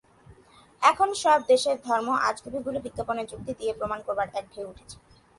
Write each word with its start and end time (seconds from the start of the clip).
এখন 0.81 1.09
সব 1.23 1.39
দেশে 1.51 1.71
ধর্মের 1.85 2.17
আজগুবীগুলি 2.29 2.79
বিজ্ঞানের 2.85 3.29
যুক্তি 3.31 3.51
দিয়ে 3.59 3.71
প্রমাণ 3.79 3.99
করবার 4.07 4.27
এক 4.39 4.45
ঢেউ 4.53 4.65
উঠেছে। 4.71 4.97